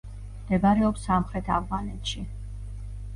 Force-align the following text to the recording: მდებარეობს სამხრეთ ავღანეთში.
მდებარეობს 0.43 1.03
სამხრეთ 1.09 1.51
ავღანეთში. 1.57 2.25